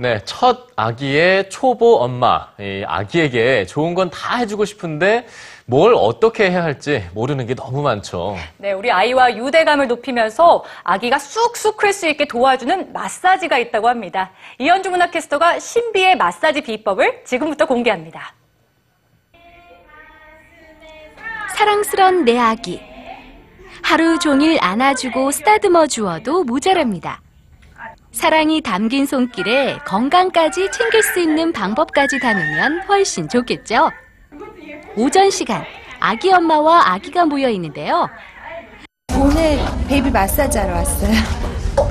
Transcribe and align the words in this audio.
네, 0.00 0.20
첫 0.24 0.68
아기의 0.76 1.50
초보 1.50 1.96
엄마. 1.96 2.46
이 2.60 2.84
아기에게 2.86 3.66
좋은 3.66 3.94
건 3.94 4.08
다 4.10 4.36
해주고 4.36 4.64
싶은데 4.64 5.26
뭘 5.66 5.92
어떻게 5.94 6.50
해야 6.52 6.62
할지 6.62 7.04
모르는 7.14 7.46
게 7.46 7.54
너무 7.56 7.82
많죠. 7.82 8.36
네, 8.58 8.72
우리 8.72 8.92
아이와 8.92 9.36
유대감을 9.36 9.88
높이면서 9.88 10.64
아기가 10.84 11.18
쑥쑥 11.18 11.76
클 11.76 11.92
수 11.92 12.06
있게 12.08 12.28
도와주는 12.28 12.92
마사지가 12.92 13.58
있다고 13.58 13.88
합니다. 13.88 14.30
이현주 14.58 14.90
문화캐스터가 14.90 15.58
신비의 15.58 16.16
마사지 16.16 16.60
비법을 16.60 17.24
지금부터 17.24 17.66
공개합니다. 17.66 18.34
사랑스런 21.56 22.24
내 22.24 22.38
아기. 22.38 22.80
하루 23.82 24.18
종일 24.20 24.58
안아주고 24.60 25.32
쓰다듬어 25.32 25.88
주어도 25.88 26.44
모자랍니다. 26.44 27.20
사랑이 28.22 28.60
담긴 28.62 29.06
손길에 29.06 29.78
건강까지 29.86 30.72
챙길 30.72 31.04
수 31.04 31.20
있는 31.20 31.52
방법까지 31.52 32.18
담으면 32.18 32.82
훨씬 32.88 33.28
좋겠죠. 33.28 33.90
오전 34.96 35.30
시간, 35.30 35.62
아기 36.00 36.32
엄마와 36.32 36.94
아기가 36.94 37.26
모여 37.26 37.48
있는데요. 37.50 38.08
오늘 39.16 39.60
베이비 39.88 40.10
마사지 40.10 40.58
하러 40.58 40.72
왔어요. 40.74 41.12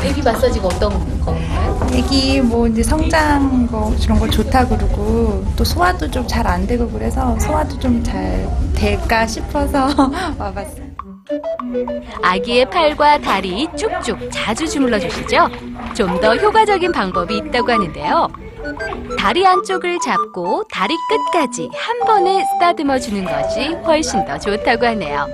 베이비 0.00 0.22
마사지가 0.22 0.64
어떤 0.68 0.92
건가요? 1.24 1.88
애기 1.92 2.40
뭐 2.40 2.68
이제 2.68 2.84
성장 2.84 3.66
거 3.66 3.92
그런 4.00 4.20
거 4.20 4.28
좋다고 4.30 4.76
그러고 4.76 5.44
또 5.56 5.64
소화도 5.64 6.08
좀 6.12 6.24
잘 6.28 6.46
안 6.46 6.64
되고 6.68 6.88
그래서 6.88 7.36
소화도 7.40 7.80
좀 7.80 8.00
잘 8.04 8.48
될까 8.76 9.26
싶어서 9.26 9.88
와봤어요. 10.38 10.81
아기의 12.22 12.68
팔과 12.70 13.18
다리 13.18 13.68
쭉쭉 13.76 14.30
자주 14.30 14.68
주물러 14.68 14.98
주시죠. 14.98 15.48
좀 15.94 16.20
더 16.20 16.34
효과적인 16.36 16.92
방법이 16.92 17.36
있다고 17.38 17.72
하는데요. 17.72 18.28
다리 19.18 19.46
안쪽을 19.46 19.98
잡고 20.00 20.64
다리 20.70 20.94
끝까지 21.08 21.68
한 21.74 21.98
번에 22.06 22.44
쓰다듬어 22.44 22.98
주는 22.98 23.24
것이 23.24 23.74
훨씬 23.84 24.24
더 24.24 24.38
좋다고 24.38 24.86
하네요. 24.86 25.26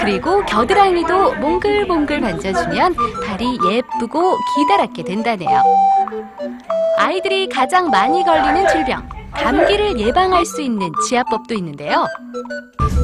그리고 0.00 0.44
겨드랑이도 0.46 1.34
몽글몽글 1.36 2.20
만져주면 2.20 2.96
다리 3.26 3.58
예쁘고 3.70 4.36
기다랗게 4.56 5.02
된다네요. 5.04 5.62
아이들이 6.98 7.48
가장 7.48 7.90
많이 7.90 8.24
걸리는 8.24 8.66
질병, 8.68 9.08
감기를 9.34 9.98
예방할 9.98 10.44
수 10.44 10.60
있는 10.62 10.90
지압법도 11.08 11.54
있는데요. 11.54 12.06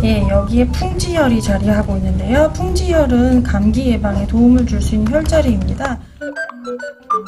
예, 0.05 0.21
여기에 0.29 0.69
풍지혈이 0.69 1.41
자리하고 1.41 1.97
있는데요. 1.97 2.53
풍지혈은 2.55 3.43
감기 3.43 3.91
예방에 3.93 4.27
도움을 4.27 4.67
줄 4.67 4.81
수 4.83 4.95
있는 4.97 5.11
혈자리입니다. 5.13 5.99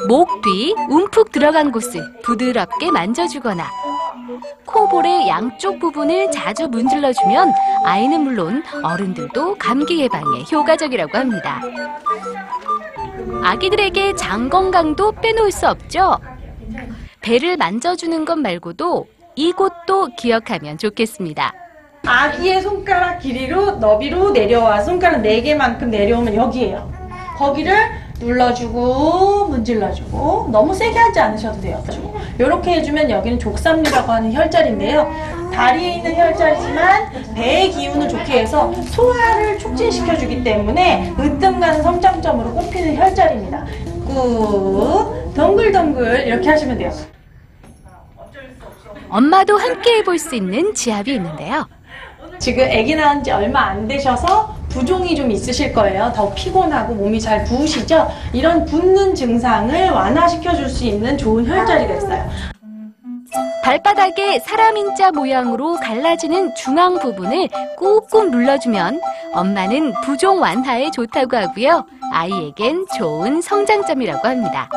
목 0.08 0.28
뒤 0.42 0.74
움푹 0.90 1.32
들어간 1.32 1.72
곳을 1.72 2.02
부드럽게 2.22 2.90
만져주거나 2.90 3.64
코볼의 4.66 5.26
양쪽 5.28 5.78
부분을 5.78 6.30
자주 6.30 6.68
문질러주면 6.68 7.52
아이는 7.84 8.20
물론 8.20 8.62
어른들도 8.82 9.56
감기 9.58 10.00
예방에 10.00 10.44
효과적이라고 10.52 11.16
합니다. 11.16 11.62
아기들에게 13.42 14.16
장 14.16 14.50
건강도 14.50 15.12
빼놓을 15.12 15.50
수 15.50 15.66
없죠. 15.66 16.18
배를 17.22 17.56
만져주는 17.56 18.24
것 18.26 18.36
말고도 18.38 19.06
이곳도 19.34 20.10
기억하면 20.18 20.76
좋겠습니다. 20.78 21.54
아기의 22.06 22.62
손가락 22.62 23.18
길이로 23.18 23.72
너비로 23.72 24.30
내려와 24.30 24.80
손가락 24.80 25.22
4개만큼 25.22 25.86
내려오면 25.86 26.34
여기에요. 26.34 26.90
거기를 27.36 27.76
눌러주고 28.20 29.48
문질러주고 29.48 30.48
너무 30.50 30.72
세게 30.72 30.98
하지 30.98 31.20
않으셔도 31.20 31.60
돼요. 31.60 31.82
이렇게 32.38 32.74
해주면 32.74 33.10
여기는 33.10 33.38
족삼류라고 33.38 34.12
하는 34.12 34.32
혈자리인데요. 34.32 35.10
다리에 35.52 35.96
있는 35.96 36.16
혈자리지만 36.16 37.34
배의 37.34 37.70
기운을 37.72 38.08
좋게 38.08 38.40
해서 38.40 38.72
소화를 38.72 39.58
촉진시켜주기 39.58 40.44
때문에 40.44 41.12
으뜸 41.18 41.60
가는 41.60 41.82
성장점으로 41.82 42.52
꼽히는 42.54 42.96
혈자리입니다. 42.96 43.66
꾹 44.06 45.32
덩글덩글 45.34 46.26
이렇게 46.26 46.48
하시면 46.48 46.78
돼요. 46.78 46.92
엄마도 49.08 49.56
함께 49.58 49.98
해볼 49.98 50.18
수 50.18 50.34
있는 50.34 50.74
지압이 50.74 51.14
있는데요. 51.14 51.66
지금 52.38 52.64
아기 52.64 52.94
낳은 52.94 53.22
지 53.22 53.30
얼마 53.30 53.60
안 53.70 53.88
되셔서 53.88 54.54
부종이 54.68 55.16
좀 55.16 55.30
있으실 55.30 55.72
거예요. 55.72 56.12
더 56.14 56.32
피곤하고 56.34 56.94
몸이 56.94 57.18
잘 57.20 57.44
부으시죠? 57.44 58.08
이런 58.32 58.64
붓는 58.66 59.14
증상을 59.14 59.90
완화시켜 59.90 60.54
줄 60.54 60.68
수 60.68 60.84
있는 60.84 61.16
좋은 61.16 61.46
혈자리가 61.46 61.94
있어요. 61.94 62.55
발바닥에 63.66 64.38
사람 64.38 64.76
인자 64.76 65.10
모양으로 65.10 65.74
갈라지는 65.74 66.54
중앙 66.54 67.00
부분을 67.00 67.48
꾹꾹 67.76 68.30
눌러주면 68.30 69.00
엄마는 69.32 69.92
부종 70.04 70.40
완화에 70.40 70.92
좋다고 70.92 71.36
하고요. 71.36 71.84
아이에겐 72.12 72.86
좋은 72.96 73.42
성장점이라고 73.42 74.28
합니다. 74.28 74.70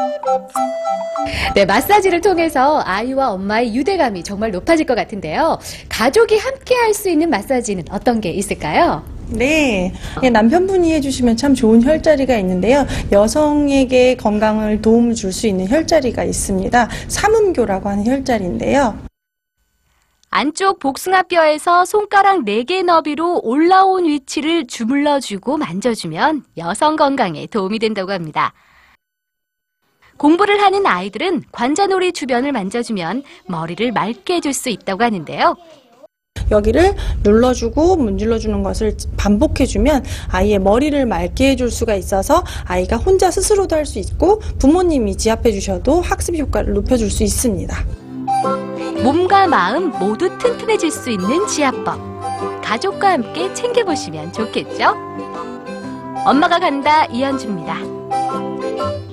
네, 1.53 1.65
마사지를 1.65 2.21
통해서 2.21 2.81
아이와 2.83 3.29
엄마의 3.33 3.75
유대감이 3.75 4.23
정말 4.23 4.49
높아질 4.49 4.87
것 4.87 4.95
같은데요. 4.95 5.59
가족이 5.87 6.39
함께 6.39 6.73
할 6.73 6.95
수 6.95 7.09
있는 7.11 7.29
마사지는 7.29 7.83
어떤 7.91 8.19
게 8.19 8.31
있을까요? 8.31 9.03
네. 9.31 9.93
예, 10.23 10.29
남편분이 10.29 10.91
해주시면 10.93 11.37
참 11.37 11.53
좋은 11.53 11.83
혈자리가 11.83 12.37
있는데요. 12.37 12.85
여성에게 13.11 14.15
건강을 14.15 14.81
도움을 14.81 15.15
줄 15.15 15.29
수 15.29 15.45
있는 15.47 15.69
혈자리가 15.69 16.23
있습니다. 16.23 16.89
삼음교라고 17.07 17.87
하는 17.87 18.05
혈자리인데요. 18.05 18.97
안쪽 20.31 20.79
복숭아뼈에서 20.79 21.85
손가락 21.85 22.39
4개 22.45 22.83
너비로 22.83 23.41
올라온 23.43 24.05
위치를 24.05 24.65
주물러주고 24.67 25.57
만져주면 25.57 26.45
여성 26.57 26.95
건강에 26.95 27.45
도움이 27.45 27.77
된다고 27.79 28.11
합니다. 28.11 28.53
공부를 30.17 30.61
하는 30.61 30.85
아이들은 30.85 31.43
관자놀이 31.51 32.11
주변을 32.11 32.51
만져주면 32.51 33.23
머리를 33.47 33.91
맑게 33.91 34.35
해줄 34.35 34.53
수 34.53 34.69
있다고 34.69 35.03
하는데요. 35.03 35.55
여기를 36.51 36.95
눌러주고 37.23 37.97
문질러주는 37.97 38.63
것을 38.63 38.95
반복해주면 39.17 40.03
아이의 40.29 40.59
머리를 40.59 41.05
맑게 41.05 41.51
해줄 41.51 41.69
수가 41.71 41.95
있어서 41.95 42.43
아이가 42.65 42.97
혼자 42.97 43.29
스스로도 43.31 43.75
할 43.75 43.85
수 43.85 43.97
있고 43.99 44.39
부모님이 44.59 45.15
지압해 45.17 45.51
주셔도 45.51 46.01
학습 46.01 46.37
효과를 46.37 46.73
높여줄 46.73 47.09
수 47.09 47.23
있습니다. 47.23 47.75
몸과 49.03 49.47
마음 49.47 49.89
모두 49.97 50.29
튼튼해질 50.37 50.91
수 50.91 51.09
있는 51.09 51.47
지압법. 51.47 51.99
가족과 52.63 53.13
함께 53.13 53.51
챙겨보시면 53.53 54.31
좋겠죠? 54.33 54.93
엄마가 56.25 56.59
간다 56.59 57.05
이현주입니다. 57.05 57.98